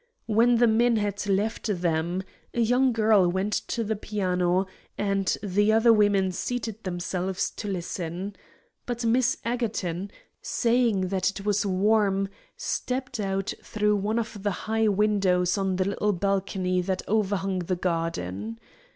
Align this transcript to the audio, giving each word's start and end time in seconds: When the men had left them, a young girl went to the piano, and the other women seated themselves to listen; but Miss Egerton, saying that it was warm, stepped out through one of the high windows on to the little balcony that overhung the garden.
When 0.25 0.55
the 0.57 0.65
men 0.65 0.95
had 0.95 1.27
left 1.29 1.67
them, 1.79 2.23
a 2.55 2.59
young 2.59 2.91
girl 2.91 3.29
went 3.29 3.53
to 3.53 3.83
the 3.83 3.95
piano, 3.95 4.65
and 4.97 5.37
the 5.43 5.71
other 5.71 5.93
women 5.93 6.31
seated 6.31 6.83
themselves 6.83 7.51
to 7.57 7.67
listen; 7.67 8.35
but 8.87 9.05
Miss 9.05 9.37
Egerton, 9.45 10.09
saying 10.41 11.09
that 11.09 11.29
it 11.29 11.45
was 11.45 11.67
warm, 11.67 12.29
stepped 12.57 13.19
out 13.19 13.53
through 13.61 13.95
one 13.95 14.17
of 14.17 14.41
the 14.41 14.49
high 14.65 14.87
windows 14.87 15.55
on 15.55 15.77
to 15.77 15.83
the 15.83 15.89
little 15.91 16.13
balcony 16.13 16.81
that 16.81 17.03
overhung 17.07 17.59
the 17.59 17.75
garden. 17.75 18.59